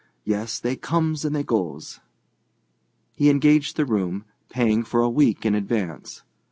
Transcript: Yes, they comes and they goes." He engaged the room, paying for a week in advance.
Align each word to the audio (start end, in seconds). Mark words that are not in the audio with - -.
Yes, 0.23 0.59
they 0.59 0.75
comes 0.75 1.23
and 1.25 1.35
they 1.35 1.43
goes." 1.43 1.99
He 3.13 3.29
engaged 3.29 3.75
the 3.75 3.85
room, 3.85 4.25
paying 4.49 4.83
for 4.83 5.01
a 5.03 5.09
week 5.11 5.45
in 5.45 5.53
advance. 5.53 6.23